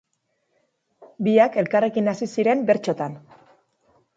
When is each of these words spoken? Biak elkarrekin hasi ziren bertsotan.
Biak 1.27 1.59
elkarrekin 1.63 2.09
hasi 2.15 2.31
ziren 2.37 2.65
bertsotan. 2.71 3.17